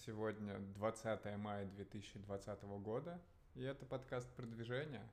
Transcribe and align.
Сегодня 0.00 0.58
20 0.74 1.36
мая 1.36 1.66
2020 1.66 2.62
года, 2.82 3.20
и 3.54 3.62
это 3.62 3.84
подкаст 3.84 4.28
«Продвижение». 4.34 5.08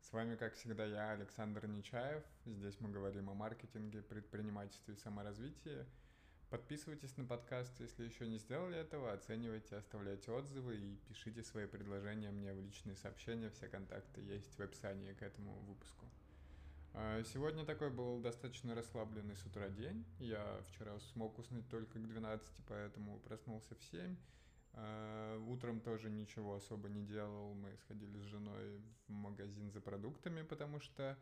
С 0.00 0.12
вами, 0.12 0.34
как 0.36 0.54
всегда, 0.54 0.84
я, 0.84 1.12
Александр 1.12 1.66
Нечаев. 1.66 2.24
Здесь 2.46 2.80
мы 2.80 2.90
говорим 2.90 3.30
о 3.30 3.34
маркетинге, 3.34 4.02
предпринимательстве 4.02 4.94
и 4.94 4.96
саморазвитии. 4.96 5.86
Подписывайтесь 6.50 7.16
на 7.16 7.24
подкаст, 7.24 7.78
если 7.78 8.04
еще 8.04 8.26
не 8.26 8.38
сделали 8.38 8.78
этого, 8.78 9.12
оценивайте, 9.12 9.76
оставляйте 9.76 10.32
отзывы 10.32 10.76
и 10.76 10.96
пишите 11.08 11.42
свои 11.42 11.66
предложения 11.66 12.30
мне 12.30 12.52
в 12.52 12.60
личные 12.60 12.96
сообщения, 12.96 13.50
все 13.50 13.68
контакты 13.68 14.22
есть 14.22 14.58
в 14.58 14.60
описании 14.60 15.12
к 15.12 15.22
этому 15.22 15.52
выпуску. 15.60 16.06
А, 16.94 17.22
сегодня 17.24 17.64
такой 17.64 17.90
был 17.90 18.20
достаточно 18.20 18.74
расслабленный 18.74 19.34
с 19.34 19.46
утра 19.46 19.70
день. 19.70 20.04
Я 20.18 20.62
вчера 20.68 20.98
смог 21.00 21.38
уснуть 21.38 21.66
только 21.70 21.98
к 21.98 22.06
12, 22.06 22.46
поэтому 22.68 23.18
проснулся 23.20 23.74
в 23.74 23.82
7. 23.82 24.14
А, 24.74 25.38
утром 25.46 25.80
тоже 25.80 26.10
ничего 26.10 26.54
особо 26.54 26.90
не 26.90 27.02
делал. 27.06 27.54
Мы 27.54 27.74
сходили 27.78 28.18
с 28.18 28.24
женой 28.24 28.82
в 29.08 29.10
магазин 29.10 29.70
за 29.70 29.80
продуктами, 29.80 30.42
потому 30.42 30.80
что 30.80 31.18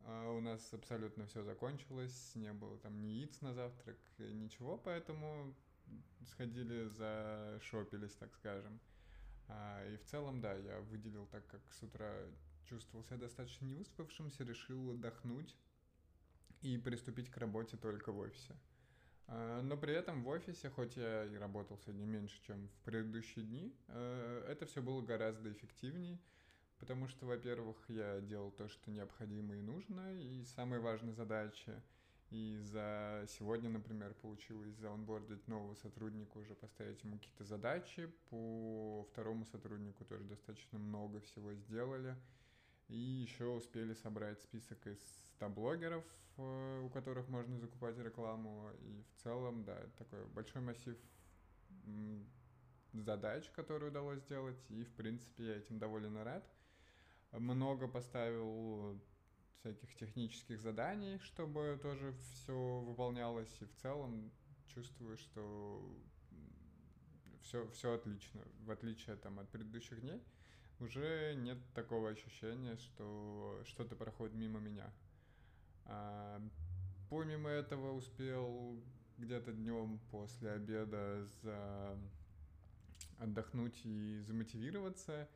а, 0.00 0.32
у 0.32 0.40
нас 0.40 0.74
абсолютно 0.74 1.26
все 1.26 1.44
закончилось. 1.44 2.32
Не 2.34 2.52
было 2.52 2.76
там 2.78 3.00
ни 3.00 3.06
яиц 3.06 3.40
на 3.42 3.54
завтрак, 3.54 3.98
ничего, 4.18 4.76
поэтому 4.76 5.54
сходили 6.24 6.88
за 6.88 7.60
шопились, 7.62 8.14
так 8.14 8.34
скажем. 8.34 8.80
И 9.88 9.96
в 9.98 10.04
целом, 10.06 10.40
да, 10.40 10.54
я 10.54 10.80
выделил 10.80 11.26
так, 11.26 11.46
как 11.46 11.60
с 11.70 11.80
утра 11.84 12.12
чувствовал 12.68 13.04
себя 13.04 13.16
достаточно 13.18 13.64
невыспавшимся, 13.66 14.44
решил 14.44 14.90
отдохнуть 14.90 15.56
и 16.62 16.78
приступить 16.78 17.30
к 17.30 17.36
работе 17.36 17.76
только 17.76 18.12
в 18.12 18.18
офисе. 18.18 18.56
А, 19.28 19.60
но 19.62 19.76
при 19.76 19.94
этом 19.94 20.22
в 20.22 20.28
офисе, 20.28 20.70
хоть 20.70 20.96
я 20.96 21.24
и 21.24 21.34
работал 21.36 21.78
сегодня 21.78 22.04
меньше, 22.04 22.40
чем 22.46 22.68
в 22.68 22.84
предыдущие 22.84 23.44
дни, 23.44 23.74
э, 23.88 24.46
это 24.48 24.66
все 24.66 24.82
было 24.82 25.02
гораздо 25.02 25.50
эффективнее, 25.52 26.18
потому 26.78 27.08
что, 27.08 27.26
во-первых, 27.26 27.76
я 27.88 28.20
делал 28.20 28.50
то, 28.50 28.68
что 28.68 28.90
необходимо 28.90 29.56
и 29.56 29.62
нужно, 29.62 30.14
и 30.14 30.44
самые 30.44 30.80
важные 30.80 31.14
задачи. 31.14 31.82
И 32.30 32.58
за 32.60 33.24
сегодня, 33.28 33.70
например, 33.70 34.12
получилось 34.14 34.74
заонбордить 34.74 35.46
нового 35.46 35.74
сотрудника, 35.74 36.38
уже 36.38 36.56
поставить 36.56 37.02
ему 37.04 37.18
какие-то 37.18 37.44
задачи. 37.44 38.12
По 38.30 39.06
второму 39.12 39.44
сотруднику 39.46 40.04
тоже 40.04 40.24
достаточно 40.24 40.78
много 40.78 41.20
всего 41.20 41.54
сделали. 41.54 42.16
И 42.88 42.96
еще 42.96 43.46
успели 43.46 43.94
собрать 43.94 44.40
список 44.40 44.86
из 44.86 44.98
100 45.36 45.48
блогеров, 45.48 46.04
э, 46.36 46.80
у 46.84 46.88
которых 46.90 47.28
можно 47.28 47.58
закупать 47.58 47.98
рекламу. 47.98 48.70
И 48.80 49.02
в 49.02 49.22
целом, 49.22 49.64
да, 49.64 49.76
такой 49.98 50.24
большой 50.26 50.62
массив 50.62 50.96
задач, 52.92 53.50
которые 53.50 53.90
удалось 53.90 54.20
сделать. 54.20 54.58
И, 54.70 54.84
в 54.84 54.92
принципе, 54.94 55.46
я 55.46 55.56
этим 55.56 55.78
доволен 55.78 56.16
и 56.16 56.22
рад. 56.22 56.48
Много 57.32 57.88
поставил 57.88 59.00
всяких 59.58 59.94
технических 59.96 60.60
заданий, 60.60 61.18
чтобы 61.18 61.78
тоже 61.82 62.12
все 62.12 62.80
выполнялось. 62.80 63.54
И 63.60 63.64
в 63.64 63.74
целом 63.74 64.30
чувствую, 64.68 65.16
что 65.16 65.82
все, 67.42 67.68
все 67.70 67.94
отлично, 67.94 68.42
в 68.60 68.70
отличие 68.70 69.16
там, 69.16 69.40
от 69.40 69.48
предыдущих 69.50 70.00
дней 70.00 70.22
уже 70.80 71.34
нет 71.36 71.58
такого 71.74 72.10
ощущения, 72.10 72.76
что 72.76 73.60
что-то 73.64 73.96
проходит 73.96 74.34
мимо 74.34 74.60
меня. 74.60 74.92
А, 75.84 76.42
помимо 77.08 77.48
этого 77.48 77.92
успел 77.92 78.82
где-то 79.18 79.52
днем 79.52 80.00
после 80.10 80.52
обеда 80.52 81.24
за... 81.42 81.98
отдохнуть 83.18 83.80
и 83.84 84.18
замотивироваться. 84.20 85.28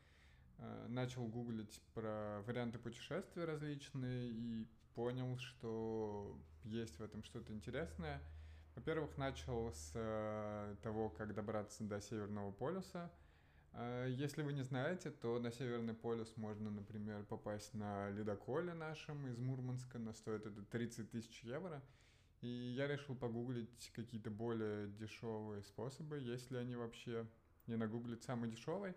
А, 0.59 0.89
начал 0.89 1.27
гуглить 1.27 1.81
про 1.95 2.43
варианты 2.47 2.79
путешествий 2.79 3.45
различные 3.45 4.31
и 4.31 4.67
понял, 4.95 5.39
что 5.39 6.39
есть 6.65 6.99
в 6.99 7.03
этом 7.03 7.23
что-то 7.25 7.53
интересное. 7.53 8.21
Во-первых, 8.77 9.17
начал 9.17 9.73
с 9.73 9.93
э, 9.95 10.77
того, 10.83 11.11
как 11.11 11.34
добраться 11.34 11.83
до 11.83 12.00
Северного 12.00 12.53
полюса– 12.53 13.11
а, 13.21 13.30
если 14.08 14.42
вы 14.42 14.53
не 14.53 14.62
знаете, 14.62 15.10
то 15.10 15.38
на 15.38 15.53
Северный 15.53 15.94
полюс 15.94 16.36
можно, 16.36 16.70
например, 16.70 17.25
попасть 17.25 17.72
на 17.75 18.10
ледоколе 18.10 18.75
нашем 18.75 19.26
из 19.28 19.38
Мурманска, 19.38 19.98
но 19.98 20.12
стоит 20.12 20.47
это 20.47 20.62
30 20.62 21.10
тысяч 21.10 21.44
евро. 21.44 21.82
И 22.41 22.48
я 22.48 22.88
решил 22.88 23.14
погуглить 23.14 23.92
какие-то 23.94 24.31
более 24.31 24.88
дешевые 24.88 25.62
способы, 25.62 26.19
если 26.19 26.56
они 26.56 26.75
вообще 26.75 27.26
не 27.66 27.76
нагуглить 27.76 28.22
самый 28.22 28.50
дешевый. 28.50 28.94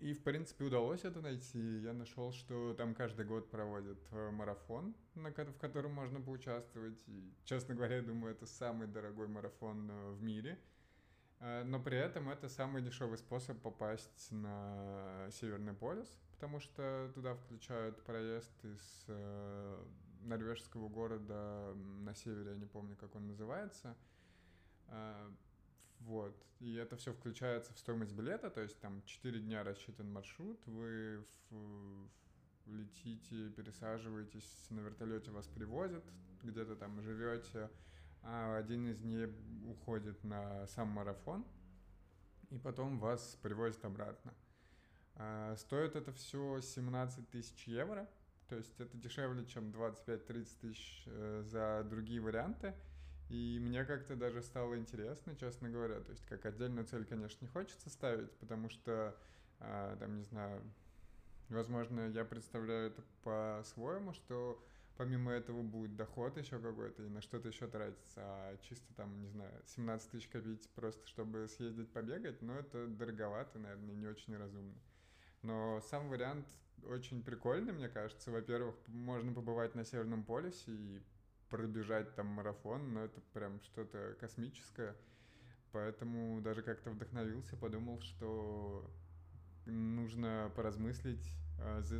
И, 0.00 0.12
в 0.12 0.22
принципе, 0.22 0.64
удалось 0.64 1.04
это 1.04 1.20
найти. 1.20 1.80
Я 1.80 1.92
нашел, 1.92 2.32
что 2.32 2.74
там 2.74 2.94
каждый 2.94 3.24
год 3.24 3.50
проводят 3.50 3.98
э, 4.12 4.30
марафон, 4.30 4.94
в 5.14 5.58
котором 5.58 5.92
можно 5.92 6.20
поучаствовать. 6.20 6.98
И, 7.08 7.32
честно 7.44 7.74
говоря, 7.74 7.96
я 7.96 8.02
думаю, 8.02 8.34
это 8.34 8.46
самый 8.46 8.86
дорогой 8.86 9.26
марафон 9.26 9.90
э, 9.90 10.10
в 10.12 10.22
мире– 10.22 10.58
но 11.40 11.80
при 11.80 11.96
этом 11.96 12.28
это 12.28 12.48
самый 12.48 12.82
дешевый 12.82 13.18
способ 13.18 13.60
попасть 13.60 14.32
на 14.32 15.28
Северный 15.30 15.74
полюс, 15.74 16.08
потому 16.32 16.60
что 16.60 17.10
туда 17.14 17.34
включают 17.34 18.02
проезд 18.04 18.52
из 18.64 19.04
э, 19.08 19.84
норвежского 20.22 20.88
города 20.88 21.74
на 22.00 22.14
севере, 22.14 22.52
я 22.52 22.56
не 22.56 22.66
помню, 22.66 22.96
как 22.96 23.14
он 23.14 23.26
называется. 23.28 23.96
Э, 24.88 25.30
вот. 26.00 26.34
И 26.60 26.74
это 26.74 26.96
все 26.96 27.12
включается 27.12 27.72
в 27.72 27.78
стоимость 27.78 28.14
билета, 28.14 28.50
то 28.50 28.60
есть 28.60 28.80
там 28.80 29.02
4 29.04 29.40
дня 29.40 29.62
рассчитан 29.64 30.10
маршрут, 30.12 30.60
вы 30.66 31.24
в, 31.50 32.08
летите, 32.66 33.50
пересаживаетесь 33.50 34.66
на 34.70 34.80
вертолете, 34.80 35.30
вас 35.30 35.46
привозят, 35.46 36.04
где-то 36.42 36.76
там 36.76 37.00
живете, 37.00 37.70
один 38.22 38.88
из 38.88 39.00
них 39.00 39.30
уходит 39.66 40.22
на 40.24 40.66
сам 40.66 40.88
марафон, 40.88 41.44
и 42.50 42.58
потом 42.58 42.98
вас 42.98 43.38
привозят 43.42 43.84
обратно. 43.84 44.34
А, 45.16 45.56
стоит 45.56 45.96
это 45.96 46.12
все 46.12 46.60
17 46.60 47.28
тысяч 47.30 47.66
евро, 47.66 48.08
то 48.48 48.56
есть 48.56 48.80
это 48.80 48.96
дешевле, 48.96 49.44
чем 49.46 49.70
25-30 49.70 50.46
тысяч 50.60 51.02
э, 51.06 51.42
за 51.44 51.84
другие 51.88 52.20
варианты. 52.20 52.74
И 53.28 53.58
мне 53.60 53.84
как-то 53.84 54.16
даже 54.16 54.40
стало 54.40 54.78
интересно, 54.78 55.36
честно 55.36 55.68
говоря. 55.68 56.00
То 56.00 56.12
есть 56.12 56.24
как 56.26 56.46
отдельную 56.46 56.86
цель, 56.86 57.04
конечно, 57.04 57.44
не 57.44 57.50
хочется 57.50 57.90
ставить, 57.90 58.30
потому 58.38 58.70
что, 58.70 59.14
а, 59.60 59.96
там, 59.96 60.16
не 60.16 60.24
знаю, 60.24 60.62
возможно, 61.50 62.08
я 62.08 62.24
представляю 62.24 62.88
это 62.90 63.02
по-своему, 63.22 64.14
что 64.14 64.64
помимо 64.98 65.30
этого 65.30 65.62
будет 65.62 65.96
доход 65.96 66.36
еще 66.36 66.58
какой-то 66.58 67.04
и 67.04 67.08
на 67.08 67.22
что-то 67.22 67.48
еще 67.48 67.68
тратиться, 67.68 68.20
а 68.20 68.58
чисто 68.62 68.92
там, 68.94 69.22
не 69.22 69.28
знаю, 69.28 69.52
17 69.64 70.10
тысяч 70.10 70.28
копить 70.28 70.68
просто, 70.74 71.06
чтобы 71.06 71.48
съездить 71.48 71.90
побегать, 71.92 72.42
ну, 72.42 72.52
это 72.54 72.86
дороговато, 72.88 73.58
наверное, 73.60 73.94
не 73.94 74.06
очень 74.06 74.36
разумно. 74.36 74.74
Но 75.42 75.80
сам 75.88 76.08
вариант 76.08 76.44
очень 76.84 77.22
прикольный, 77.22 77.72
мне 77.72 77.88
кажется. 77.88 78.30
Во-первых, 78.32 78.74
можно 78.88 79.32
побывать 79.32 79.74
на 79.76 79.84
Северном 79.84 80.24
полюсе 80.24 80.72
и 80.72 81.02
пробежать 81.48 82.14
там 82.16 82.26
марафон, 82.26 82.92
но 82.92 83.04
это 83.04 83.20
прям 83.32 83.60
что-то 83.62 84.16
космическое. 84.20 84.96
Поэтому 85.70 86.40
даже 86.40 86.62
как-то 86.62 86.90
вдохновился, 86.90 87.56
подумал, 87.56 88.00
что 88.00 88.90
нужно 89.66 90.50
поразмыслить, 90.56 91.30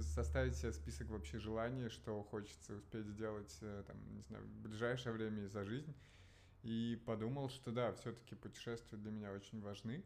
составить 0.00 0.56
себе 0.56 0.72
список 0.72 1.08
вообще 1.08 1.38
желаний, 1.38 1.88
что 1.88 2.22
хочется 2.22 2.75
успеть 2.75 3.06
сделать, 3.06 3.56
э, 3.60 3.84
там, 3.87 3.96
не 4.14 4.22
знаю, 4.22 4.44
в 4.44 4.62
ближайшее 4.62 5.12
время 5.12 5.44
и 5.44 5.49
за 5.49 5.64
жизнь. 5.64 5.94
И 6.62 7.00
подумал, 7.06 7.49
что 7.49 7.70
да, 7.70 7.93
все-таки 7.93 8.34
путешествия 8.34 8.99
для 8.99 9.10
меня 9.10 9.32
очень 9.32 9.60
важны. 9.60 10.05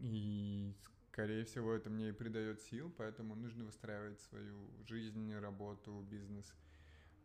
И, 0.00 0.74
скорее 1.08 1.44
всего, 1.44 1.72
это 1.72 1.90
мне 1.90 2.08
и 2.08 2.12
придает 2.12 2.62
сил, 2.62 2.92
поэтому 2.96 3.34
нужно 3.34 3.64
выстраивать 3.64 4.20
свою 4.20 4.70
жизнь, 4.86 5.34
работу, 5.34 6.04
бизнес– 6.08 6.52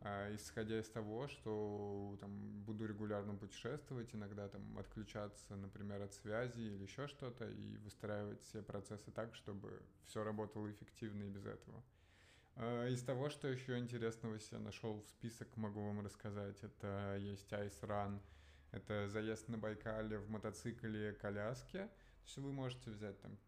исходя 0.00 0.78
из 0.78 0.88
того, 0.88 1.26
что 1.28 2.16
там 2.20 2.62
буду 2.64 2.86
регулярно 2.86 3.34
путешествовать, 3.34 4.14
иногда 4.14 4.48
там 4.48 4.78
отключаться, 4.78 5.56
например, 5.56 6.02
от 6.02 6.14
связи 6.14 6.60
или 6.60 6.82
еще 6.82 7.08
что-то, 7.08 7.48
и 7.48 7.76
выстраивать 7.78 8.40
все 8.42 8.62
процессы 8.62 9.10
так, 9.10 9.34
чтобы 9.34 9.82
все 10.04 10.22
работало 10.22 10.70
эффективно 10.70 11.24
и 11.24 11.28
без 11.28 11.46
этого. 11.46 11.82
А, 12.54 12.86
из 12.88 13.02
того, 13.02 13.28
что 13.28 13.48
еще 13.48 13.78
интересного 13.78 14.38
я 14.50 14.58
нашел 14.58 15.00
в 15.00 15.08
список, 15.08 15.56
могу 15.56 15.80
вам 15.80 16.04
рассказать, 16.04 16.62
это 16.62 17.16
есть 17.18 17.52
Ice 17.52 17.80
Run, 17.82 18.20
это 18.70 19.08
заезд 19.08 19.48
на 19.48 19.58
Байкале 19.58 20.18
в 20.18 20.28
мотоцикле 20.28 21.12
коляске. 21.14 21.86
То 21.86 22.24
есть 22.24 22.38
вы 22.38 22.52
можете 22.52 22.90
взять 22.90 23.20
там 23.20 23.38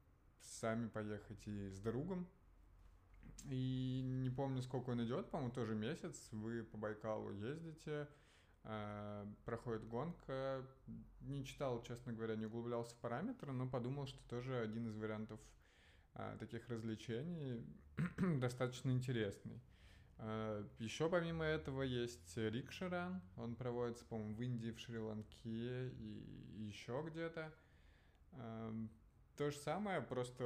сами 0.42 0.88
поехать 0.88 1.46
и 1.46 1.70
с 1.70 1.80
другом, 1.80 2.28
и 3.48 4.02
не 4.04 4.30
помню, 4.30 4.62
сколько 4.62 4.90
он 4.90 5.04
идет, 5.04 5.30
по-моему, 5.30 5.52
тоже 5.52 5.74
месяц. 5.74 6.28
Вы 6.32 6.64
по 6.64 6.76
Байкалу 6.76 7.30
ездите, 7.32 8.08
э, 8.64 9.26
проходит 9.44 9.86
гонка. 9.86 10.66
Не 11.20 11.44
читал, 11.44 11.82
честно 11.82 12.12
говоря, 12.12 12.36
не 12.36 12.46
углублялся 12.46 12.94
в 12.94 12.98
параметры, 12.98 13.52
но 13.52 13.68
подумал, 13.68 14.06
что 14.06 14.18
тоже 14.28 14.58
один 14.58 14.88
из 14.88 14.96
вариантов 14.96 15.40
э, 16.14 16.36
таких 16.38 16.68
развлечений 16.68 17.64
достаточно 18.40 18.90
интересный. 18.90 19.60
Э, 20.18 20.64
Еще 20.78 21.08
помимо 21.08 21.44
этого 21.44 21.82
есть 21.82 22.36
Рикшаран, 22.36 23.22
он 23.36 23.54
проводится, 23.54 24.04
по-моему, 24.04 24.34
в 24.34 24.42
Индии, 24.42 24.70
в 24.70 24.78
Шри-Ланке 24.78 25.88
и 25.90 26.64
еще 26.66 27.02
где-то. 27.06 27.52
То 29.40 29.50
же 29.50 29.56
самое, 29.56 30.02
просто 30.02 30.44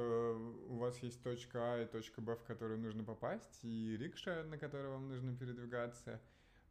у 0.69 0.77
вас 0.77 0.97
есть 0.99 1.21
точка 1.21 1.73
А 1.73 1.81
и 1.81 1.85
точка 1.85 2.21
Б, 2.21 2.37
в 2.37 2.43
которую 2.43 2.79
нужно 2.79 3.03
попасть, 3.03 3.59
и 3.61 3.97
рикша, 3.97 4.45
на 4.45 4.57
которой 4.57 4.87
вам 4.87 5.09
нужно 5.09 5.35
передвигаться. 5.35 6.21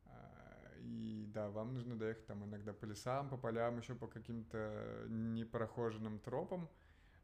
Э, 0.07 0.79
и 0.81 1.27
да, 1.35 1.51
вам 1.51 1.75
нужно 1.75 1.99
доехать 1.99 2.25
там 2.25 2.43
иногда 2.47 2.73
по 2.73 2.87
лесам, 2.87 3.29
по 3.29 3.37
полям, 3.37 3.77
еще 3.77 3.95
по 3.95 4.07
каким-то 4.07 5.05
непрохоженным 5.11 6.19
тропам. 6.19 6.71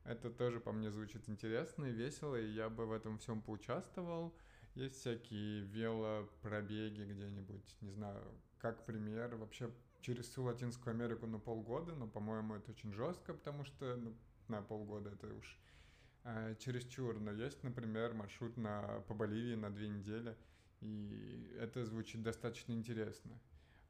Это 0.05 0.31
тоже 0.31 0.61
по 0.61 0.71
мне 0.71 0.91
звучит 0.91 1.31
интересно 1.31 1.87
и 1.87 1.93
весело, 1.93 2.37
и 2.37 2.51
я 2.51 2.69
бы 2.69 2.85
в 2.85 2.93
этом 2.93 3.17
всем 3.17 3.41
поучаствовал. 3.41 4.37
Есть 4.75 4.97
всякие 4.97 5.63
велопробеги 5.63 7.05
где-нибудь, 7.05 7.75
не 7.81 7.91
знаю, 7.91 8.23
как 8.59 8.85
пример, 8.85 9.35
вообще 9.37 9.71
через 10.03 10.29
всю 10.29 10.43
Латинскую 10.43 10.93
Америку 10.93 11.27
на 11.27 11.39
полгода, 11.39 11.95
но, 11.95 12.07
по-моему, 12.07 12.57
это 12.57 12.71
очень 12.73 12.93
жестко, 12.93 13.33
потому 13.33 13.65
что 13.65 13.97
ну, 13.97 14.15
на 14.51 14.63
полгода 14.63 15.11
это 15.11 15.33
уж 15.35 15.59
э, 16.25 16.55
чересчур. 16.59 17.19
Но 17.19 17.33
есть, 17.33 17.63
например, 17.63 18.15
маршрут 18.15 18.57
на, 18.57 19.03
по 19.09 19.15
Боливии 19.15 19.55
на 19.55 19.71
две 19.71 19.89
недели, 19.89 20.37
и 20.81 21.57
это 21.59 21.85
звучит 21.85 22.23
достаточно 22.23 22.73
интересно. 22.73 23.41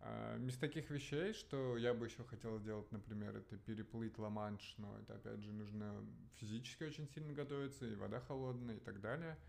А, 0.01 0.39
из 0.39 0.57
таких 0.57 0.91
вещей, 0.91 1.33
что 1.33 1.77
я 1.77 1.93
бы 1.95 2.07
еще 2.07 2.25
хотел 2.25 2.59
сделать, 2.59 2.91
например, 2.93 3.37
это 3.37 3.57
переплыть 3.57 4.19
Ла-Манш, 4.19 4.75
но 4.79 4.97
это, 4.99 5.15
опять 5.15 5.41
же, 5.41 5.53
нужно 5.53 6.05
физически 6.37 6.85
очень 6.85 7.09
сильно 7.09 7.33
готовиться, 7.33 7.87
и 7.87 7.95
вода 7.95 8.21
холодная, 8.21 8.77
и 8.77 8.81
так 8.81 9.01
далее– 9.01 9.37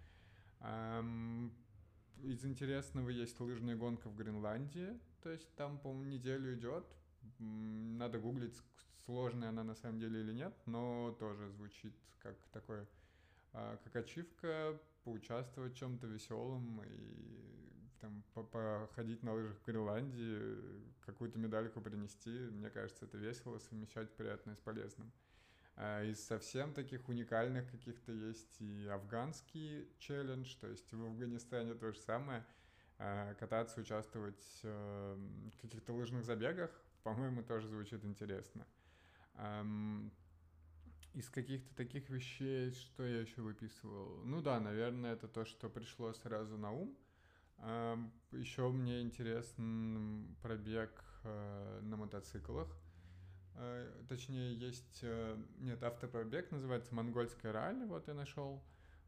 из 2.24 2.46
интересного 2.46 3.10
есть 3.10 3.40
лыжная 3.40 3.76
гонка 3.76 4.08
в 4.10 4.16
Гренландии, 4.16 5.00
то 5.24 5.30
есть 5.30 5.54
там, 5.56 5.80
по-моему, 5.80 6.06
неделю 6.06 6.54
идет. 6.54 6.86
Надо 7.40 8.20
гуглить, 8.20 8.60
сложная 9.06 9.50
она 9.50 9.64
на 9.64 9.76
самом 9.76 10.00
деле 10.00 10.22
или 10.22 10.34
нет, 10.34 10.54
но 10.66 11.16
тоже 11.20 11.50
звучит 11.50 11.94
как 12.20 12.36
такое, 12.52 12.88
а, 13.54 13.78
как 13.84 13.96
ачивка, 13.96 14.80
поучаствовать 15.04 15.74
в 15.74 15.78
чем-то 15.78 16.08
веселом 16.08 16.82
и 16.84 17.52
там 18.00 18.24
походить 18.34 19.22
на 19.24 19.34
лыжах 19.34 19.58
в 19.58 19.66
Гренландии, 19.66 20.58
какую-то 21.06 21.38
медальку 21.38 21.82
принести. 21.82 22.30
Мне 22.30 22.70
кажется, 22.70 23.06
это 23.06 23.18
весело, 23.18 23.60
совмещать 23.60 24.10
приятное 24.16 24.56
с 24.56 24.60
полезным. 24.60 25.12
А, 25.76 26.04
из 26.04 26.24
совсем 26.24 26.74
таких 26.74 27.08
уникальных 27.08 27.70
каких-то 27.72 28.12
есть 28.12 28.60
и 28.60 28.88
афганский 28.88 29.90
челлендж, 30.00 30.56
то 30.60 30.68
есть 30.68 30.92
в 30.92 31.04
Афганистане 31.04 31.76
то 31.76 31.92
же 31.92 32.00
самое, 32.00 32.46
а, 32.98 33.34
кататься, 33.36 33.82
участвовать 33.82 34.60
эм, 34.64 35.52
в 35.52 35.62
каких-то 35.62 35.94
лыжных 35.94 36.24
забегах, 36.26 36.70
по-моему, 37.04 37.44
тоже 37.44 37.68
звучит 37.68 38.04
интересно. 38.04 38.66
Из 41.14 41.30
каких-то 41.30 41.76
таких 41.76 42.10
вещей, 42.10 42.72
что 42.72 43.04
я 43.04 43.22
еще 43.22 43.42
выписывал? 43.42 44.24
Ну 44.24 44.42
да, 44.42 44.60
наверное, 44.60 45.14
это 45.14 45.28
то, 45.28 45.44
что 45.44 45.70
пришло 45.70 46.14
сразу 46.14 46.58
на 46.58 46.72
ум. 46.72 46.98
Еще 48.32 48.70
мне 48.70 49.02
интересен 49.02 50.36
пробег 50.42 51.04
э, 51.24 51.80
на 51.84 51.98
мотоциклах. 51.98 52.76
Э, 53.56 54.04
точнее, 54.08 54.56
есть, 54.56 55.00
э, 55.04 55.38
нет, 55.60 55.84
автопробег, 55.84 56.50
называется 56.52 56.96
«Монгольское 56.96 57.52
ралли», 57.52 57.86
вот 57.86 58.08
я 58.08 58.14
нашел 58.14 58.64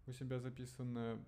у 0.06 0.12
себя 0.12 0.40
записанное. 0.40 1.24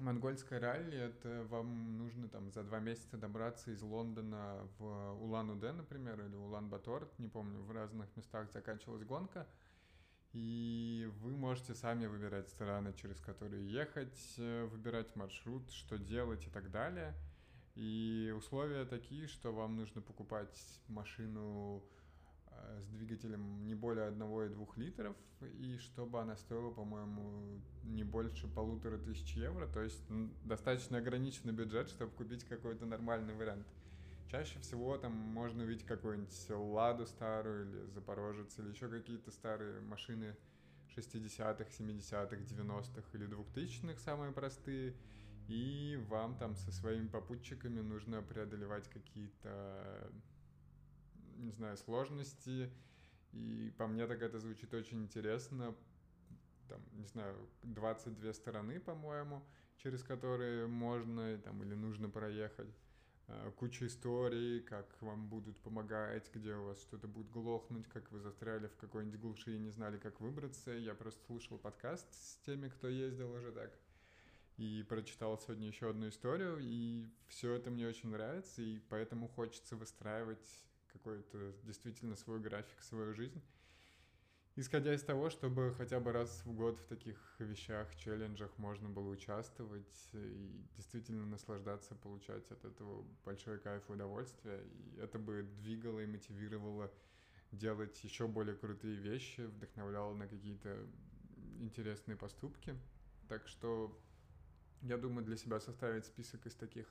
Монгольское 0.00 0.58
ралли— 0.60 0.98
это 0.98 1.44
вам 1.48 1.98
нужно 1.98 2.28
там 2.28 2.50
за 2.50 2.62
два 2.62 2.80
месяца 2.80 3.16
добраться 3.16 3.70
из 3.70 3.82
Лондона 3.82 4.66
в 4.78 5.22
Улан-Удэ, 5.22 5.72
например, 5.72 6.20
или 6.20 6.34
Улан-Батор, 6.34 7.08
не 7.18 7.28
помню, 7.28 7.60
в 7.60 7.70
разных 7.70 8.14
местах 8.16 8.50
заканчивалась 8.50 9.04
гонка, 9.04 9.46
и 10.32 11.08
вы 11.20 11.36
можете 11.36 11.74
сами 11.74 12.06
выбирать 12.06 12.48
страны, 12.48 12.94
через 12.94 13.20
которые 13.20 13.70
ехать, 13.70 14.34
э, 14.38 14.64
выбирать 14.64 15.14
маршрут, 15.16 15.70
что 15.70 15.98
делать 15.98 16.46
и 16.46 16.50
так 16.50 16.70
далее— 16.70 17.14
и 17.80 18.34
условия 18.36 18.84
такие, 18.84 19.26
что 19.26 19.52
вам 19.52 19.76
нужно 19.76 20.02
покупать 20.02 20.58
машину 20.88 21.82
с 22.80 22.86
двигателем 22.88 23.66
не 23.66 23.74
более 23.74 24.10
1,2 24.10 24.68
литров, 24.76 25.16
и 25.58 25.76
чтобы 25.78 26.20
она 26.20 26.36
стоила, 26.36 26.70
по-моему, 26.70 27.60
не 27.84 28.04
больше 28.04 28.48
полутора 28.48 28.98
тысяч 28.98 29.34
евро, 29.36 29.66
то 29.66 29.82
есть 29.82 30.02
достаточно 30.44 30.98
ограниченный 30.98 31.52
бюджет, 31.52 31.88
чтобы 31.88 32.12
купить 32.12 32.44
какой-то 32.44 32.86
нормальный 32.86 33.34
вариант. 33.34 33.66
Чаще 34.30 34.58
всего 34.60 34.96
там 34.96 35.12
можно 35.12 35.64
увидеть 35.64 35.84
какую-нибудь 35.84 36.50
Ладу 36.50 37.06
старую 37.06 37.68
или 37.68 37.86
Запорожец, 37.90 38.58
или 38.58 38.68
еще 38.68 38.88
какие-то 38.88 39.30
старые 39.32 39.80
машины 39.80 40.36
60-х, 40.96 41.64
70-х, 41.64 42.36
90-х 42.36 43.08
или 43.12 43.28
2000-х, 43.28 43.98
самые 44.00 44.32
простые– 44.32 44.94
и 45.50 45.98
вам 46.08 46.36
там 46.36 46.54
со 46.54 46.70
своими 46.70 47.08
попутчиками 47.08 47.80
нужно 47.80 48.22
преодолевать 48.22 48.88
какие-то, 48.88 50.12
не 51.40 51.52
знаю, 51.52 51.76
сложности. 51.76 52.70
И 53.32 53.72
по 53.78 53.86
мне 53.86 54.06
так 54.06 54.22
это 54.22 54.38
звучит 54.38 54.72
очень 54.74 55.02
интересно. 55.02 55.74
Там, 56.68 56.80
не 56.92 57.06
знаю, 57.06 57.36
22 57.62 58.32
стороны, 58.32 58.80
по-моему, 58.80 59.44
через 59.78 60.02
которые 60.02 60.66
можно 60.66 61.38
там, 61.38 61.62
или 61.62 61.74
нужно 61.74 62.08
проехать. 62.08 62.74
А, 63.26 63.50
куча 63.52 63.86
историй, 63.86 64.60
как 64.60 65.00
вам 65.00 65.28
будут 65.28 65.58
помогать, 65.60 66.30
где 66.32 66.54
у 66.54 66.66
вас 66.66 66.80
что-то 66.80 67.08
будет 67.08 67.30
глохнуть, 67.30 67.88
как 67.88 68.10
вы 68.12 68.20
застряли 68.20 68.68
в 68.68 68.76
какой-нибудь 68.76 69.20
глуши 69.20 69.56
и 69.56 69.58
не 69.58 69.70
знали, 69.70 69.98
как 69.98 70.20
выбраться. 70.20 70.72
Я 70.72 70.94
просто 70.94 71.24
слушал 71.26 71.58
подкаст 71.58 72.12
с 72.12 72.36
теми, 72.44 72.68
кто 72.68 72.88
ездил 72.88 73.32
уже 73.32 73.52
так 73.52 73.76
и 74.60 74.82
прочитал 74.82 75.38
сегодня 75.38 75.68
еще 75.68 75.88
одну 75.88 76.08
историю, 76.08 76.58
и 76.60 77.08
все 77.28 77.54
это 77.54 77.70
мне 77.70 77.88
очень 77.88 78.10
нравится, 78.10 78.60
и 78.60 78.78
поэтому 78.90 79.26
хочется 79.26 79.74
выстраивать 79.74 80.46
какой-то 80.92 81.54
действительно 81.62 82.16
свой 82.16 82.40
график, 82.40 82.82
свою 82.82 83.14
жизнь, 83.14 83.42
исходя 84.56 84.94
из 84.94 85.02
того, 85.02 85.30
чтобы 85.30 85.74
хотя 85.76 86.00
бы 86.00 86.12
раз 86.12 86.42
в 86.44 86.52
год 86.52 86.78
в 86.78 86.86
таких 86.86 87.16
вещах, 87.38 87.94
челленджах 87.96 88.56
можно 88.58 88.88
было 88.88 89.08
участвовать 89.08 90.10
и 90.12 90.64
действительно 90.76 91.26
наслаждаться, 91.26 91.94
получать 91.94 92.50
от 92.50 92.64
этого 92.64 93.04
большой 93.24 93.58
кайф 93.58 93.88
и 93.88 93.92
удовольствие, 93.92 94.64
и 94.64 95.00
это 95.00 95.18
бы 95.18 95.42
двигало 95.62 96.00
и 96.00 96.06
мотивировало 96.06 96.90
делать 97.52 98.02
еще 98.04 98.28
более 98.28 98.56
крутые 98.56 98.96
вещи, 98.96 99.42
вдохновляло 99.42 100.14
на 100.14 100.28
какие-то 100.28 100.86
интересные 101.58 102.16
поступки. 102.16 102.76
Так 103.28 103.46
что 103.48 103.98
я 104.82 104.96
думаю, 104.96 105.24
для 105.24 105.36
себя 105.36 105.60
составить 105.60 106.06
список 106.06 106.46
из 106.46 106.54
таких 106.54 106.86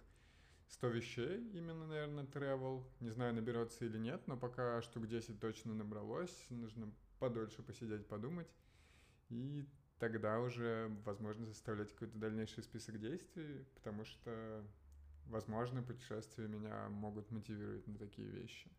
100 0.70 0.88
вещей, 0.88 1.50
именно, 1.54 1.88
наверное, 1.88 2.26
travel. 2.26 2.84
Не 3.00 3.10
знаю, 3.10 3.34
наберется 3.34 3.86
или 3.86 3.98
нет, 3.98 4.22
но 4.28 4.38
пока 4.38 4.82
штук 4.82 5.08
10 5.08 5.40
точно 5.40 5.74
набралось. 5.74 6.46
Нужно 6.50 6.92
подольше 7.20 7.64
посидеть, 7.64 8.08
подумать. 8.08 8.48
И 9.30 9.68
тогда 9.98 10.40
уже, 10.40 10.96
возможно, 11.06 11.48
составлять 11.48 11.92
какой-то 11.92 12.18
дальнейший 12.18 12.64
список 12.64 13.00
действий, 13.00 13.66
потому 13.76 14.06
что, 14.06 14.64
возможно, 15.26 15.84
путешествия 15.84 16.48
меня 16.48 16.88
могут 16.90 17.32
мотивировать 17.32 17.88
на 17.88 17.98
такие 17.98 18.30
вещи. 18.30 18.70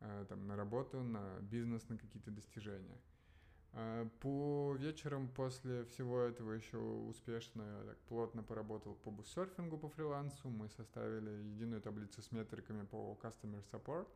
Э, 0.00 0.24
там, 0.28 0.46
на 0.46 0.56
работу, 0.56 1.02
на 1.02 1.40
бизнес, 1.40 1.88
на 1.88 1.98
какие-то 1.98 2.30
достижения. 2.30 2.98
А, 3.72 4.08
по 4.20 4.74
вечерам 4.78 5.28
после 5.28 5.84
всего 5.84 6.20
этого 6.20 6.52
еще 6.52 6.78
успешно, 6.78 7.84
так 7.86 7.98
плотно 8.08 8.42
поработал 8.42 8.94
по 8.94 9.10
буссерфингу 9.10 9.78
по 9.78 9.88
фрилансу. 9.88 10.48
Мы 10.48 10.68
составили 10.68 11.30
единую 11.30 11.80
таблицу 11.80 12.22
с 12.22 12.32
метриками 12.32 12.84
по 12.84 13.18
Customer 13.22 13.62
Support. 13.72 14.08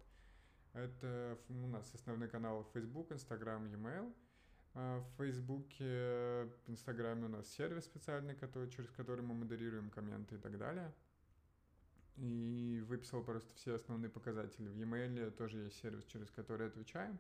Это 0.73 1.38
у 1.50 1.66
нас 1.66 1.92
основной 1.94 2.28
канал 2.28 2.66
Facebook, 2.73 3.12
Instagram, 3.12 3.66
e-mail. 3.66 4.12
А, 4.75 5.00
в 5.00 5.16
Фейсбуке, 5.18 6.49
Инстаграме 6.66 7.26
у 7.26 7.28
нас 7.28 7.47
сервис 7.49 7.85
специальный, 7.85 8.35
который, 8.35 8.71
через 8.71 8.90
который 8.90 9.23
мы 9.23 9.35
модерируем 9.35 9.90
комменты 9.90 10.37
и 10.37 10.38
так 10.38 10.56
далее. 10.56 10.92
И 12.16 12.82
выписал 12.87 13.23
просто 13.23 13.54
все 13.54 13.75
основные 13.75 14.11
показатели. 14.11 14.68
В 14.68 14.76
e-mail 14.76 15.30
тоже 15.30 15.59
есть 15.59 15.78
сервис, 15.80 16.04
через 16.04 16.30
который 16.30 16.68
отвечаем. 16.68 17.18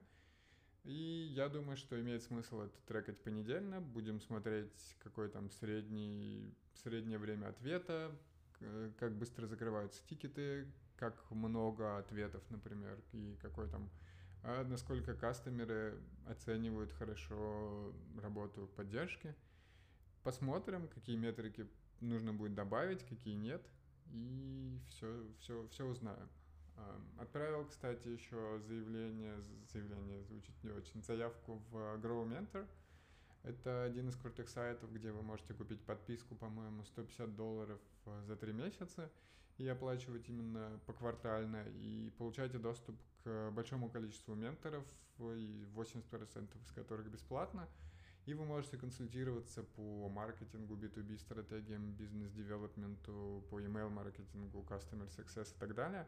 И 0.84 1.28
я 1.34 1.48
думаю, 1.48 1.76
что 1.76 2.00
имеет 2.00 2.22
смысл 2.22 2.62
это 2.62 2.76
трекать 2.86 3.22
понедельно. 3.22 3.80
Будем 3.80 4.20
смотреть, 4.20 4.96
какое 4.98 5.28
там 5.28 5.50
средний, 5.50 6.54
среднее 6.74 7.18
время 7.18 7.48
ответа, 7.48 8.10
как 8.98 9.16
быстро 9.16 9.46
закрываются 9.46 10.04
тикеты, 10.06 10.66
как 10.96 11.30
много 11.30 11.98
ответов, 11.98 12.42
например, 12.50 13.00
и 13.12 13.36
какой 13.40 13.68
там 13.68 13.90
а 14.44 14.64
насколько 14.64 15.14
кастомеры 15.14 16.02
оценивают 16.26 16.92
хорошо 16.92 17.94
работу 18.20 18.68
поддержки. 18.76 19.34
Посмотрим, 20.24 20.88
какие 20.88 21.16
метрики 21.16 21.68
нужно 22.00 22.32
будет 22.32 22.54
добавить, 22.54 23.04
какие 23.04 23.34
нет, 23.34 23.64
и 24.06 24.80
все, 24.88 25.26
все, 25.40 25.68
все 25.68 25.86
узнаем. 25.86 26.28
Отправил, 27.18 27.64
кстати, 27.66 28.08
еще 28.08 28.60
заявление, 28.66 29.40
заявление 29.72 30.22
звучит 30.24 30.54
не 30.62 30.70
очень, 30.70 31.02
заявку 31.02 31.62
в 31.70 31.76
Grow 31.96 32.26
Mentor. 32.26 32.66
Это 33.44 33.84
один 33.84 34.08
из 34.08 34.16
крутых 34.16 34.48
сайтов, 34.48 34.92
где 34.92 35.10
вы 35.10 35.22
можете 35.22 35.54
купить 35.54 35.80
подписку, 35.84 36.34
по-моему, 36.34 36.84
150 36.84 37.34
долларов 37.34 37.80
э, 38.06 38.22
за 38.26 38.36
три 38.36 38.52
месяца 38.52 39.10
и 39.58 39.66
оплачивать 39.66 40.28
именно 40.28 40.80
поквартально, 40.86 41.64
и 41.68 42.10
получаете 42.18 42.58
доступ 42.58 42.96
к 43.24 43.50
большому 43.50 43.90
количеству 43.90 44.34
менторов, 44.34 44.84
и 45.18 45.66
80% 45.74 46.62
из 46.62 46.72
которых 46.72 47.08
бесплатно, 47.08 47.68
и 48.26 48.34
вы 48.34 48.44
можете 48.44 48.76
консультироваться 48.76 49.62
по 49.62 50.08
маркетингу, 50.08 50.76
B2B 50.76 51.18
стратегиям, 51.18 51.92
бизнес-девелопменту, 51.92 53.44
по 53.50 53.60
email-маркетингу, 53.60 54.62
customer 54.68 55.08
success 55.08 55.54
и 55.54 55.58
так 55.58 55.74
далее. 55.74 56.06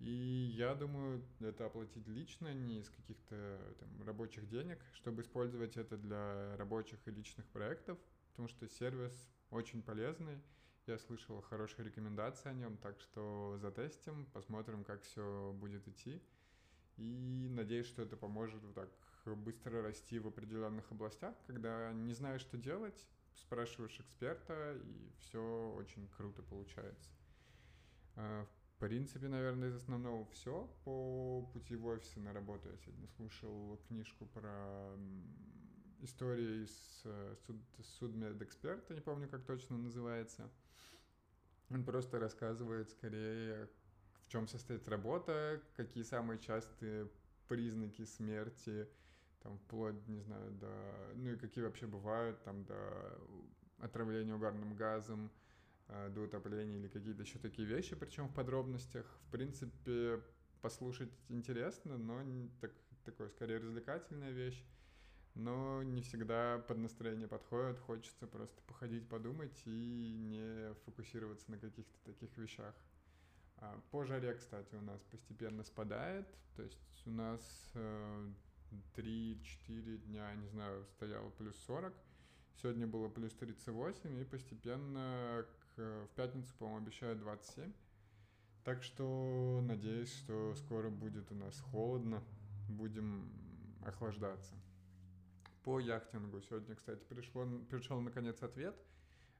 И 0.00 0.52
я 0.56 0.74
думаю, 0.74 1.24
это 1.40 1.66
оплатить 1.66 2.06
лично, 2.08 2.52
не 2.52 2.80
из 2.80 2.90
каких-то 2.90 3.60
там, 3.78 3.88
рабочих 4.04 4.48
денег, 4.48 4.78
чтобы 4.94 5.22
использовать 5.22 5.76
это 5.76 5.96
для 5.96 6.56
рабочих 6.56 6.98
и 7.06 7.10
личных 7.10 7.46
проектов, 7.46 7.98
потому 8.30 8.48
что 8.48 8.68
сервис 8.68 9.12
очень 9.50 9.82
полезный, 9.82 10.42
я 10.86 10.98
слышал 10.98 11.40
хорошие 11.40 11.86
рекомендации 11.86 12.50
о 12.50 12.54
нем, 12.54 12.76
так 12.76 13.00
что 13.00 13.56
затестим, 13.58 14.26
посмотрим, 14.26 14.84
как 14.84 15.02
все 15.02 15.54
будет 15.58 15.86
идти. 15.88 16.20
И 16.96 17.48
надеюсь, 17.50 17.86
что 17.86 18.02
это 18.02 18.16
поможет 18.16 18.62
вот 18.62 18.74
так 18.74 18.90
быстро 19.24 19.82
расти 19.82 20.18
в 20.18 20.28
определенных 20.28 20.90
областях, 20.92 21.34
когда 21.46 21.92
не 21.92 22.12
знаешь, 22.12 22.42
что 22.42 22.58
делать, 22.58 23.06
спрашиваешь 23.34 23.98
эксперта, 23.98 24.76
и 24.76 25.10
все 25.18 25.74
очень 25.78 26.06
круто 26.16 26.42
получается. 26.42 27.10
А, 28.16 28.46
в 28.76 28.80
принципе, 28.80 29.28
наверное, 29.28 29.68
из 29.68 29.76
основного 29.76 30.26
все. 30.26 30.68
По 30.84 31.42
пути 31.52 31.76
в 31.76 31.86
офисе 31.86 32.20
на 32.20 32.32
работу 32.32 32.68
я 32.68 32.76
сегодня 32.78 33.06
слушал 33.16 33.78
книжку 33.88 34.26
про 34.26 34.96
истории 36.00 36.64
из 36.64 37.02
э, 37.04 37.36
суд, 37.46 37.56
судмедэксперта, 37.98 38.94
не 38.94 39.00
помню, 39.00 39.28
как 39.28 39.44
точно 39.44 39.78
называется. 39.78 40.50
Он 41.70 41.84
просто 41.84 42.18
рассказывает 42.18 42.90
скорее, 42.90 43.70
в 44.22 44.28
чем 44.28 44.48
состоит 44.48 44.86
работа, 44.88 45.62
какие 45.76 46.02
самые 46.02 46.38
частые 46.38 47.08
признаки 47.48 48.04
смерти, 48.04 48.88
там, 49.40 49.58
вплоть, 49.58 50.06
не 50.08 50.20
знаю, 50.20 50.50
до... 50.52 51.12
Ну 51.14 51.30
и 51.30 51.36
какие 51.36 51.64
вообще 51.64 51.86
бывают, 51.86 52.42
там, 52.42 52.64
до 52.64 53.18
отравления 53.78 54.34
угарным 54.34 54.74
газом, 54.74 55.30
до 55.88 56.22
утопления 56.22 56.78
или 56.78 56.88
какие-то 56.88 57.22
еще 57.22 57.38
такие 57.38 57.66
вещи, 57.66 57.94
причем 57.96 58.28
в 58.28 58.34
подробностях. 58.34 59.06
В 59.26 59.30
принципе, 59.30 60.20
послушать 60.60 61.12
интересно, 61.28 61.98
но 61.98 62.22
так, 62.60 62.72
такое 63.04 63.28
скорее 63.28 63.58
развлекательная 63.58 64.30
вещь 64.30 64.64
но 65.34 65.82
не 65.82 66.00
всегда 66.02 66.58
под 66.68 66.78
настроение 66.78 67.28
подходит, 67.28 67.78
хочется 67.80 68.26
просто 68.26 68.60
походить, 68.62 69.08
подумать 69.08 69.60
и 69.64 70.14
не 70.16 70.74
фокусироваться 70.84 71.50
на 71.50 71.58
каких-то 71.58 71.98
таких 72.04 72.36
вещах. 72.38 72.74
А 73.56 73.80
по 73.90 74.04
жаре, 74.04 74.34
кстати, 74.34 74.74
у 74.74 74.80
нас 74.80 75.00
постепенно 75.10 75.64
спадает, 75.64 76.26
то 76.56 76.62
есть 76.62 76.78
у 77.06 77.10
нас 77.10 77.70
э, 77.74 78.30
3-4 78.94 79.98
дня, 79.98 80.34
не 80.34 80.46
знаю, 80.48 80.84
стояло 80.86 81.30
плюс 81.30 81.56
40, 81.66 81.92
сегодня 82.62 82.86
было 82.86 83.08
плюс 83.08 83.32
38, 83.34 84.20
и 84.20 84.24
постепенно 84.24 85.44
в 85.82 86.08
пятницу, 86.16 86.54
по-моему, 86.58 86.86
обещают 86.86 87.18
27. 87.20 87.72
Так 88.64 88.82
что 88.82 89.60
надеюсь, 89.62 90.12
что 90.12 90.54
скоро 90.54 90.88
будет 90.88 91.30
у 91.30 91.34
нас 91.34 91.60
холодно, 91.60 92.22
будем 92.68 93.30
охлаждаться 93.84 94.54
по 95.64 95.80
яхтингу. 95.80 96.40
Сегодня, 96.42 96.74
кстати, 96.74 97.02
пришло, 97.04 97.46
пришел 97.70 98.00
наконец 98.00 98.42
ответ. 98.42 98.76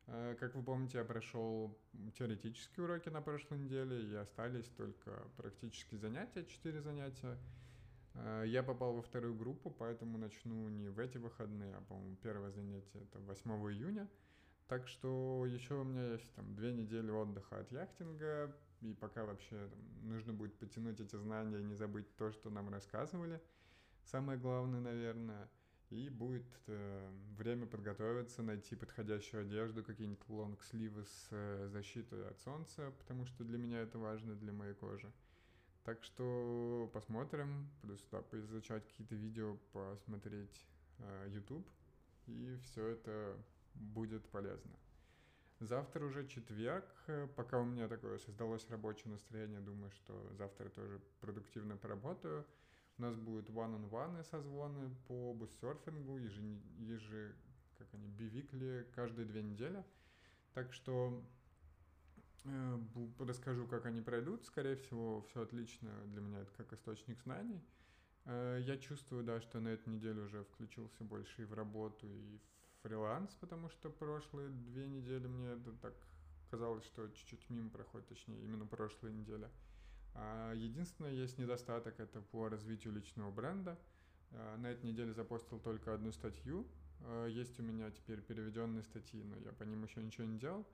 Э, 0.07 0.37
как 0.39 0.55
вы 0.55 0.63
помните, 0.63 0.99
я 0.99 1.05
прошел 1.05 1.79
теоретические 2.19 2.85
уроки 2.85 3.11
на 3.11 3.21
прошлой 3.21 3.59
неделе, 3.59 4.11
и 4.11 4.15
остались 4.15 4.69
только 4.71 5.23
практические 5.37 6.01
занятия, 6.01 6.45
4 6.45 6.81
занятия. 6.81 7.39
Э, 8.15 8.45
я 8.47 8.63
попал 8.63 8.95
во 8.95 9.03
вторую 9.03 9.35
группу, 9.35 9.71
поэтому 9.71 10.19
начну 10.19 10.69
не 10.69 10.89
в 10.89 10.99
эти 10.99 11.19
выходные, 11.19 11.75
а, 11.77 11.81
по-моему, 11.83 12.17
первое 12.17 12.51
занятие 12.51 13.01
это 13.01 13.19
8 13.21 13.51
июня. 13.73 14.09
Так 14.67 14.89
что 14.89 15.45
еще 15.47 15.75
у 15.75 15.85
меня 15.85 16.13
есть 16.13 16.35
там 16.35 16.55
две 16.55 16.73
недели 16.73 17.11
отдыха 17.11 17.61
от 17.61 17.71
яхтинга, 17.71 18.57
и 18.81 18.95
пока 18.95 19.25
вообще 19.25 19.69
там, 19.69 20.09
нужно 20.09 20.33
будет 20.33 20.59
потянуть 20.59 21.01
эти 21.01 21.17
знания 21.17 21.59
и 21.59 21.65
не 21.65 21.75
забыть 21.75 22.17
то, 22.17 22.31
что 22.33 22.51
нам 22.51 22.71
рассказывали. 22.71 23.41
Самое 24.05 24.39
главное, 24.39 24.81
наверное— 24.81 25.51
и 25.95 26.09
будет 26.09 26.47
э, 26.67 27.11
время 27.37 27.67
подготовиться, 27.67 28.43
найти 28.43 28.75
подходящую 28.75 29.43
одежду, 29.43 29.85
какие-нибудь 29.85 30.29
лонгсливы 30.29 31.05
с 31.05 31.29
э, 31.31 31.69
защитой 31.71 32.29
от 32.29 32.39
солнца, 32.41 32.93
потому 32.99 33.25
что 33.27 33.45
для 33.45 33.59
меня 33.59 33.81
это 33.81 33.99
важно, 33.99 34.35
для 34.35 34.53
моей 34.53 34.75
кожи. 34.75 35.13
Так 35.85 36.03
что 36.03 36.91
посмотрим, 36.93 37.71
плюс 37.83 38.05
да, 38.11 38.23
поизучать 38.23 38.87
какие-то 38.87 39.15
видео, 39.15 39.57
посмотреть 39.73 40.67
э, 40.99 41.29
YouTube, 41.29 41.69
и 42.27 42.59
все 42.65 42.89
это 42.89 43.37
будет 43.75 44.29
полезно. 44.31 44.77
Завтра 45.61 46.05
уже 46.05 46.27
четверг, 46.27 46.85
э, 47.07 47.29
пока 47.37 47.61
у 47.61 47.65
меня 47.65 47.89
такое 47.89 48.19
создалось 48.19 48.69
рабочее 48.71 49.13
настроение, 49.13 49.61
думаю, 49.61 49.91
что 49.93 50.33
завтра 50.35 50.69
тоже 50.69 51.01
продуктивно 51.21 51.77
поработаю– 51.77 52.45
у 52.97 53.03
нас 53.03 53.17
будет 53.17 53.51
one-on-one 53.51 54.23
созвоны 54.31 54.95
по 55.09 55.35
буссерфингу, 55.35 56.19
ежи, 56.19 56.43
ежи, 56.79 57.35
как 57.77 57.89
они, 57.93 58.07
бивикли, 58.09 58.87
каждые 58.95 59.27
две 59.27 59.43
недели. 59.43 59.85
Так 60.53 60.73
что 60.73 61.21
э, 62.45 62.79
расскажу, 63.19 63.67
как 63.67 63.87
они 63.87 64.01
пройдут. 64.01 64.45
Скорее 64.45 64.77
всего, 64.77 65.23
все 65.23 65.43
отлично 65.43 65.91
для 66.07 66.21
меня, 66.21 66.41
это 66.41 66.53
как 66.53 66.73
источник 66.73 67.21
знаний. 67.23 67.61
Э, 68.27 68.61
я 68.63 68.77
чувствую, 68.79 69.25
да, 69.25 69.41
что 69.41 69.59
на 69.59 69.69
эту 69.69 69.91
неделю 69.91 70.27
уже 70.27 70.45
включился 70.45 71.03
больше 71.03 71.43
и 71.43 71.47
в 71.47 71.53
работу, 71.53 72.07
и 72.07 72.39
в 72.39 72.64
фриланс, 72.85 73.35
потому 73.41 73.71
что 73.71 73.91
прошлые 73.91 74.51
две 74.51 74.87
недели 74.87 75.27
мне 75.27 75.49
это 75.49 75.73
так 75.73 75.95
казалось, 76.51 76.85
что 76.85 77.09
чуть-чуть 77.09 77.51
мимо 77.51 77.71
проходит, 77.71 78.07
точнее, 78.09 78.45
именно 78.45 78.67
прошлая 78.67 79.11
неделя. 79.11 79.51
А, 80.15 80.53
единственное, 80.53 81.13
есть 81.13 81.39
недостаток, 81.39 81.99
это 81.99 82.21
по 82.21 82.49
развитию 82.49 82.93
личного 82.93 83.33
бренда. 83.33 83.77
А, 84.31 84.57
на 84.59 84.69
этой 84.69 84.87
неделе 84.87 85.13
запостил 85.13 85.59
только 85.59 85.95
одну 85.95 86.13
статью. 86.13 86.67
А, 87.01 87.27
есть 87.27 87.59
у 87.59 87.63
меня 87.63 87.91
теперь 87.91 88.21
переведенные 88.21 88.85
статьи, 88.85 89.23
но 89.25 89.37
я 89.39 89.53
по 89.53 89.65
ним 89.65 89.83
еще 89.83 90.03
ничего 90.03 90.27
не 90.27 90.39
делал. 90.39 90.65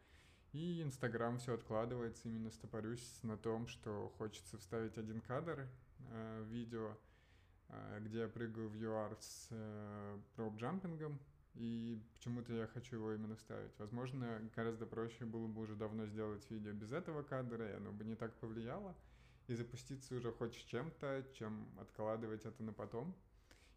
И 0.53 0.83
Инстаграм 0.83 1.39
все 1.39 1.55
откладывается, 1.55 2.29
именно 2.29 2.51
стопорюсь 2.51 3.21
на 3.23 3.39
том, 3.39 3.69
что 3.69 4.13
хочется 4.19 4.59
вставить 4.59 4.99
один 4.99 5.21
кадр 5.21 5.69
э, 6.11 6.45
видео, 6.49 6.97
э, 7.69 8.01
где 8.01 8.21
я 8.21 8.29
прыгаю 8.29 8.69
в 8.69 8.75
UR 8.75 9.17
с 9.21 9.47
э, 9.51 10.19
роуп-джампингом, 10.37 11.21
и 11.55 12.01
почему-то 12.15 12.53
я 12.53 12.67
хочу 12.67 12.97
его 12.97 13.13
именно 13.13 13.37
вставить. 13.37 13.73
Возможно, 13.79 14.41
гораздо 14.55 14.87
проще 14.87 15.25
было 15.25 15.47
бы 15.47 15.63
уже 15.63 15.75
давно 15.75 16.07
сделать 16.07 16.49
видео 16.51 16.73
без 16.73 16.93
этого 16.93 17.23
кадра, 17.23 17.69
и 17.69 17.77
оно 17.77 17.93
бы 17.93 18.05
не 18.05 18.15
так 18.15 18.35
повлияло 18.35 18.95
и 19.51 19.55
запуститься 19.55 20.15
уже 20.15 20.31
хочешь 20.31 20.63
чем-то, 20.63 21.27
чем 21.35 21.69
откладывать 21.81 22.45
это 22.45 22.63
на 22.63 22.73
потом. 22.73 23.17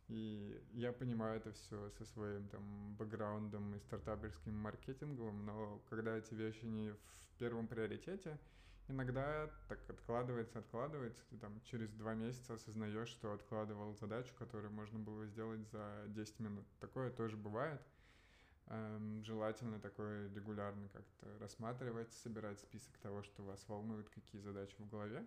И 0.07 0.61
я 0.73 0.91
понимаю 0.91 1.37
это 1.37 1.51
все 1.53 1.89
со 1.97 2.05
своим 2.05 2.47
там 2.49 2.95
бэкграундом 2.95 3.73
и 3.73 3.79
стартаперским 3.79 4.55
маркетингом, 4.55 5.45
но 5.45 5.81
когда 5.89 6.15
эти 6.15 6.35
вещи 6.35 6.65
не 6.65 6.91
в 6.91 7.39
первом 7.39 7.67
приоритете, 7.67 8.37
иногда 8.87 9.49
так 9.67 9.79
откладывается, 9.89 10.59
откладывается, 10.59 11.23
ты 11.29 11.37
там 11.37 11.61
через 11.65 11.91
два 11.93 12.13
месяца 12.13 12.53
осознаешь, 12.55 13.09
что 13.09 13.33
откладывал 13.33 13.95
задачу, 13.95 14.33
которую 14.37 14.71
можно 14.71 14.99
было 14.99 15.25
сделать 15.27 15.61
за 15.71 16.03
10 16.07 16.39
минут. 16.39 16.65
Такое 16.79 17.11
тоже 17.11 17.37
бывает. 17.37 17.81
Эм, 18.67 19.23
желательно 19.23 19.79
такое 19.79 20.33
регулярно 20.33 20.87
как-то 20.89 21.27
рассматривать, 21.39 22.11
собирать 22.13 22.59
список 22.59 22.97
того, 22.99 23.21
что 23.23 23.43
вас 23.43 23.67
волнует, 23.67 24.09
какие 24.09 24.41
задачи 24.41 24.75
в 24.79 24.89
голове 24.89 25.25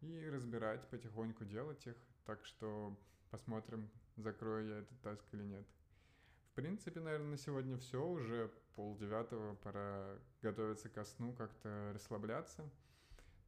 и 0.00 0.30
разбирать, 0.30 0.86
потихоньку 0.88 1.44
делать 1.44 1.84
их. 1.86 1.96
Так 2.24 2.44
что 2.44 2.96
посмотрим, 3.30 3.90
закрою 4.16 4.68
я 4.68 4.78
этот 4.78 5.00
таск 5.00 5.24
или 5.32 5.42
нет. 5.42 5.66
В 6.52 6.54
принципе, 6.54 7.00
наверное, 7.00 7.30
на 7.30 7.36
сегодня 7.36 7.76
все. 7.78 8.04
Уже 8.04 8.50
полдевятого, 8.74 9.54
пора 9.56 10.18
готовиться 10.42 10.88
ко 10.88 11.04
сну, 11.04 11.32
как-то 11.32 11.92
расслабляться. 11.94 12.68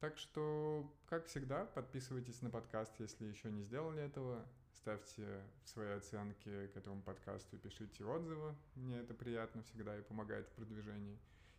Так 0.00 0.16
что, 0.16 0.90
как 1.07 1.26
всегда, 1.26 1.66
подписывайтесь 1.66 2.40
на 2.40 2.49
подкаст, 2.49 2.90
если 2.99 3.26
еще 3.26 3.50
не 3.50 3.62
сделали 3.62 4.02
этого. 4.02 4.47
Ставьте 4.73 5.45
свои 5.66 5.90
оценки 5.90 6.69
к 6.69 6.76
этому 6.76 7.02
подкасту, 7.02 7.59
пишите 7.59 8.07
отзывы. 8.07 8.54
Мне 8.76 9.00
это 9.00 9.12
приятно 9.12 9.62
всегда 9.62 9.99
и 9.99 10.02
помогает 10.02 10.49
в 10.49 10.52
продвижении. 10.52 11.19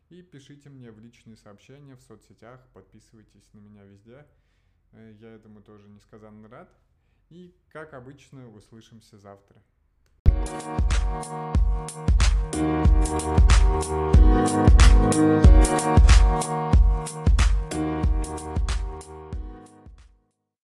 И 0.09 0.23
пишите 0.23 0.69
мне 0.69 0.91
в 0.91 0.99
личные 0.99 1.37
сообщения 1.37 1.95
в 1.95 2.01
соцсетях, 2.01 2.59
подписывайтесь 2.73 3.47
на 3.53 3.59
меня 3.59 3.83
везде. 3.83 4.25
Э, 4.93 5.13
я 5.19 5.35
этому 5.35 5.61
тоже 5.61 5.87
несказанно 5.87 6.49
рад. 6.49 6.75
И, 7.29 7.55
как 7.69 7.93
обычно, 7.93 8.49
услышимся 8.49 9.19
завтра. 9.19 9.61